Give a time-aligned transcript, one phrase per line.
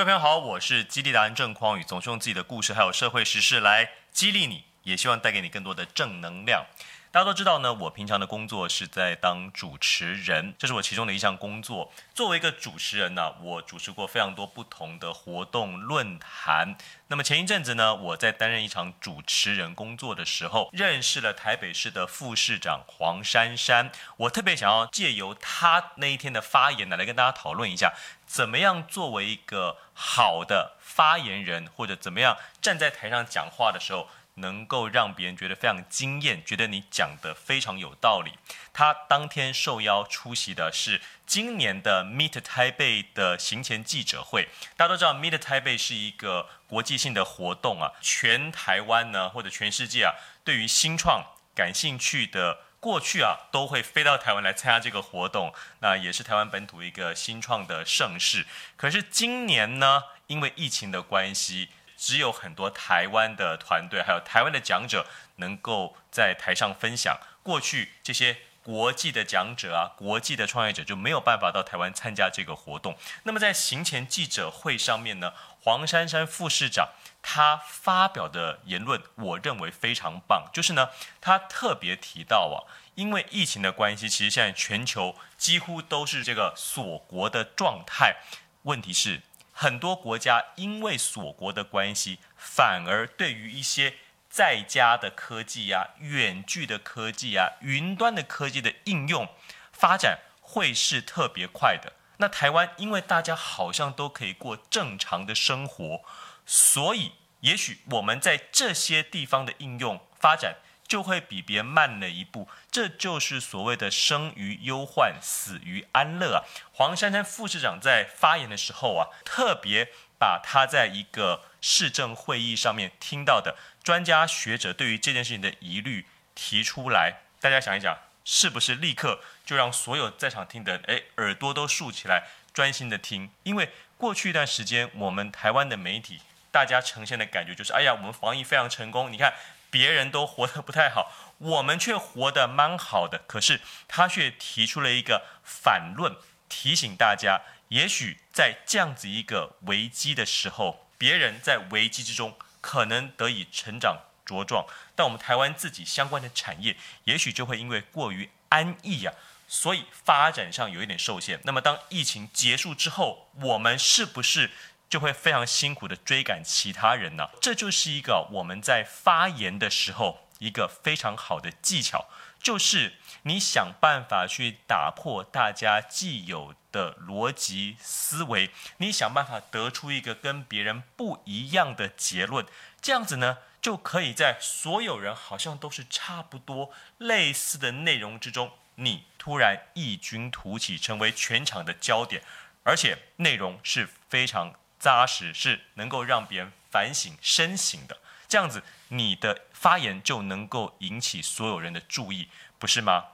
[0.00, 6.64] 各位朋友好，我是激励达人郑匡宇，总是用自己的故事还有社会时事来激励你，也希望带给你更多的正能量。
[7.12, 11.92] 大家都知道呢，我平常的工作是在当主持人，这是我其中的一项工作。
[12.14, 16.76] 作为一个主持人呢，我主持过非常多不同的活动论坛。
[17.08, 23.90] 那么前一阵子呢，我在担任一场主持人工作的时候，认识了台北市的副市长黄珊珊。
[24.16, 27.92] 我特别想要借由他那一天的发言呢，来跟大家讨论一下，
[28.24, 34.06] 怎么样作为一个好的发言人，或者怎么样站在台上讲话的时候。
[34.40, 38.32] 能够让别人觉得非常惊艳，觉得你讲得非常有道理。
[38.72, 44.48] 他当天受邀出席的是今年的 Meet Taipei 的行前记者会。
[44.76, 50.14] 大家都知道 Meet Taipei 是一个国际性的活动啊，全台湾呢或者全世界啊，
[50.44, 55.52] 对于新创感兴趣的过去啊，都会飞到台湾来参加这个活动。
[55.80, 58.46] 那也是台湾本土一个新创的盛事。
[58.76, 61.68] 可是今年呢，因为疫情的关系。
[62.00, 65.06] 只有很多台湾的团队，还有台湾的讲者，
[65.36, 67.20] 能够在台上分享。
[67.42, 72.96] 过去这些国际的讲者啊，国际的创业者就没有办法到台湾参加这个活动。
[73.24, 76.88] 那么在行前记者会上面呢，黄珊珊副市长
[77.20, 80.48] 他发表的言论，我认为非常棒。
[80.54, 80.88] 就是呢，
[81.20, 82.64] 他特别提到啊，
[82.94, 88.16] 因为疫情的关系，其实现在全球几乎都是这个锁国的状态。
[88.62, 89.20] 问题是。
[89.62, 93.96] 很多国家因为锁国的关系，反而对于一些
[94.30, 99.28] 在家的科技呀、远距的科技呀、云端的科技的应用
[99.70, 101.92] 发展会是特别快的。
[102.16, 106.00] 那台湾因为大家好像都可以过正常的生活，
[106.46, 110.56] 所以也许我们在这些地方的应用发展。
[110.90, 116.42] 就会比别人慢了一步，这就是所谓的生于忧患，死于安乐啊。
[116.72, 127.20] 黄珊珊副市长在发言的时候啊，特别把他在一个市政会议上面听到的专家学者对于这件事情的疑虑提出来。
[127.40, 133.30] 大家想一想，是不是立刻就让所有在场听的人，哎，耳朵都竖起来，专心的听？
[133.44, 139.32] 因为过去一段时间，我们台湾的媒体大家呈现的感觉就是，哎呀，我们防疫非常成功，你看。
[139.70, 143.22] 别人都活得不太好，我们却活得蛮好的。
[143.26, 146.16] 可是他却提出了一个反论，
[146.48, 159.14] 提醒大家：也许在这样子一个危机的时候，别人在危机之中可能得以成长茁壮，但我们台湾自己相关的产业，也许就会因为过于安逸啊，
[159.46, 161.40] 所以发展上有一点受限。
[161.44, 164.50] 那么当疫情结束之后，我们是不是？
[164.90, 172.06] 就会非常辛苦地追赶其他人呢，这就是一个我们在发言的时候一个非常好的技巧，
[172.42, 182.44] 就是你想办法去打破大家既有的逻辑思维，你想办法得出一个跟别人不一样的结论，
[182.82, 192.24] 这样子呢，就可以在所有人好像都是差不多类似的内容之中，你突然异军突起，成为全场的焦点，
[192.64, 194.54] 而且内容是非常。
[194.80, 203.04] 扎实是能够让别人反省深省的，这样子你的发言就能够引起所有人的注意，不是吗？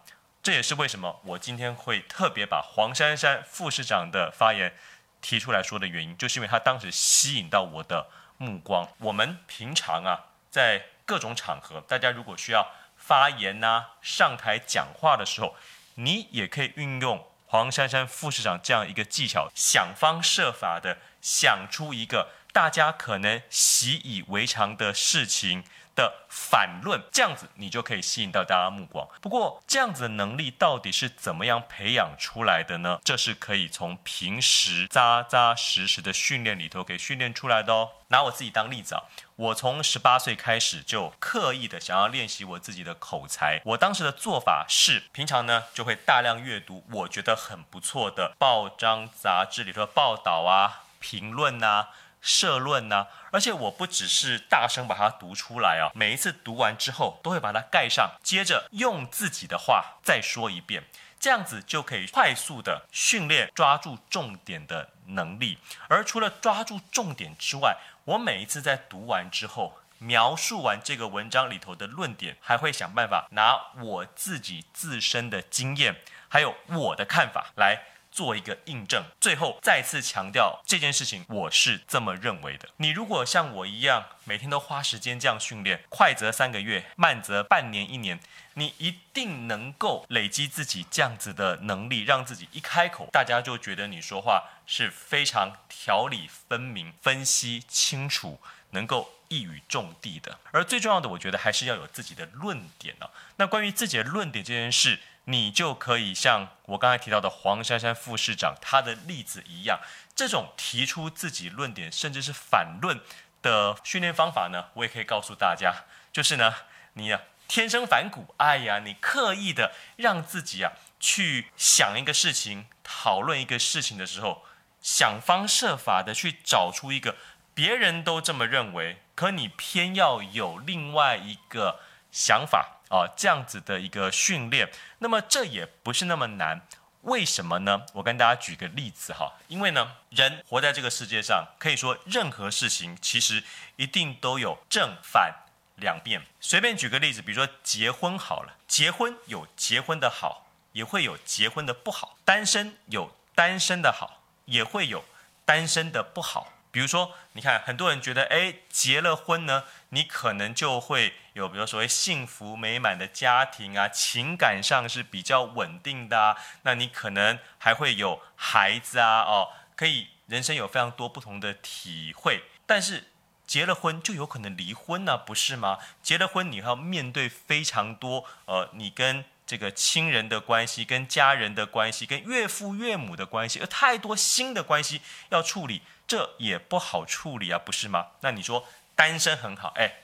[0.43, 4.73] 这也是为什么我今天会特别把黄珊珊副市长的发言
[5.21, 8.07] 提出来说的原因，就是因为他当时吸引到我的
[8.39, 8.89] 目光。
[8.99, 15.57] 我们平常啊，在各种场合，大家如果需要发言呐、上台讲话的时候，
[15.95, 20.99] 你也可以运用黄珊珊副市长这样一个技巧，想方设法的。
[21.27, 25.65] 想出一个大家可能习以为常的事情
[25.97, 29.09] 的反论，这样子你就可以吸引到大家目光。
[29.21, 33.01] 不过，这样子的能力到底是怎么样培养出来的呢？
[33.03, 37.91] 这是可以从平时扎扎实实的训练里头给训练出来的哦。
[38.09, 39.03] 拿我自己当例子啊，
[39.35, 43.61] 我从十八岁开始就刻意的想要练习我自己的口才。
[43.65, 50.86] 我当时的做法是，平常呢就会大量阅读我觉得很不错的报章杂志里头的报道啊。
[51.07, 51.87] 评论呐、
[52.21, 60.83] 社论呐、而且我不只是大声把它读出来啊，每一次读完之后都会把它盖上，接着用自己的话再说一遍，
[61.21, 65.59] 这样子就可以快速的训练抓住重点的能力。
[65.89, 77.85] 而除了抓住重点之外，我每一次在读完之后，描述完这个文章里头的论点，还会想办法拿我自己自身的经验，还有我的看法来。
[78.17, 82.67] 做一个印证，最后再次强调这件事情，我是这么认为的。
[82.79, 88.19] 你如果像我一样，每天都花时间这样训练，快则三个月，慢则半年、一年，
[88.55, 98.41] 你一定能够累积自己这样子的能力，让自己一开口，大家就觉得你说话是非常条理分明、分析清楚，
[98.71, 100.39] 能够一语中的的。
[100.53, 103.13] 而最重要的，我觉得还是要有自己的论点呢、啊。
[103.37, 104.99] 那关于自己的论点这件事，
[105.29, 109.81] 你就可以像我刚才提到的黄珊珊副市长他的例子一样，
[110.15, 113.01] 这种提出自己论点甚至是反论
[113.43, 116.55] 的训练方法呢，我也可以告诉大家，就是呢，
[116.93, 124.45] 你呀、啊、天生反骨，哎呀，你刻意的让自己啊去想一个事情，讨论一个事情的时候，
[124.81, 127.17] 想方设法的去找出一个
[127.53, 131.81] 别人都这么认为，可你偏要有另外一个
[132.13, 132.76] 想法。
[132.89, 136.61] 哦，这样子的一个训练，那么这也不是那么难，
[137.03, 137.85] 为什么呢？
[137.93, 143.43] 我跟大家举个例子哈，因为呢，人活在这个世界上，可以说任何事情其实
[143.77, 145.35] 一定都有正反
[145.77, 146.23] 两面。
[146.41, 155.05] 随便举个例子，比如说结婚好了，结婚有结婚的好，也会有结婚的不好；单身有单身的好，也会有
[155.45, 156.53] 单身的不好。
[156.77, 172.45] 比如说，你看很多人觉得，哎，结了婚呢，你可能就会有，比如所谓幸福美满的家庭啊，情感上是比较稳定的啊，那你可能还会有孩子啊，哦，可以人生有非常多不同的体会。
[172.67, 173.05] 但是
[173.47, 175.79] 结了婚就有可能离婚呢，不是吗？
[176.03, 185.83] 结了婚你要面对非常多，呃，你跟这个亲人的关系、跟家人的关系、跟岳父岳母的关系，有太多新的关系要处理。
[186.09, 188.09] 这也不好处理啊，不是吗？
[188.21, 189.95] 那你说单身很好，哎，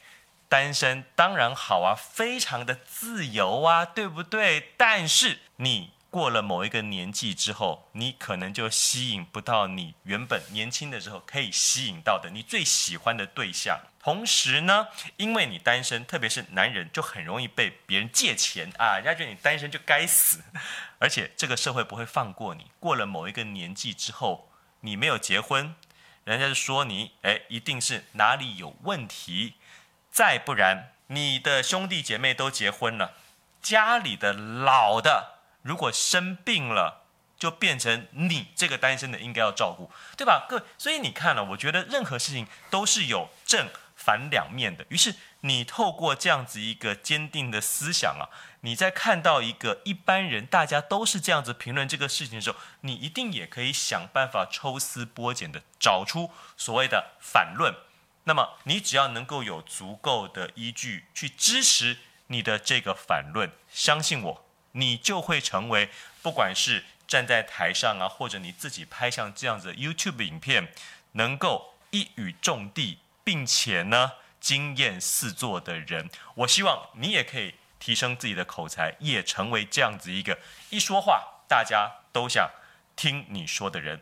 [0.49, 4.73] 单身当然好啊，非常的自由啊，对不对？
[4.77, 13.81] 但是你过了某一个年纪之后，你可能就吸引不到你原本年轻的时候可以吸引到的你最喜欢的对象。
[13.99, 20.43] 同时呢，因为你单身，特别是男人，就很容易被别人借钱啊，人家觉得你单身就该死，
[20.99, 22.71] 而且这个社会不会放过你。
[22.79, 24.51] 过了某一个年纪之后，
[24.81, 25.75] 你没有结婚。
[26.25, 29.55] 人家就说你，哎，一定是哪里有问题，
[30.11, 33.15] 再不然你的兄弟姐妹都结婚了，
[33.63, 37.07] 家里的老的如果生病了，
[37.39, 40.47] 就变成你这个单身的应该要照顾，对吧？
[40.49, 44.87] 各位，所以你看了，我觉得任何事情都是有正反两面的。
[44.91, 48.29] 于是你透过这样子一个坚定的思想啊。
[48.65, 57.75] 你在看到一个一般人，大家都是这样子评论这个事情的时候，你一定也可以想办法抽丝剥茧的找出所谓的反论。
[58.23, 61.99] 那么你只要能够有足够的依据去支持
[62.29, 64.42] 你的这个反论，相信我，
[64.73, 65.89] 你就会成为
[66.23, 70.73] 不管是站在台上啊，或者你自己拍像这样子的 YouTube 影片，
[71.13, 76.11] 能够一语中的，并且呢惊艳四座的人。
[76.35, 77.55] 我希望你也可以。
[77.83, 80.39] 提升自己的口才，也成为这样子一个
[80.71, 82.49] 一说话大家都想
[82.95, 84.01] 听你说的人。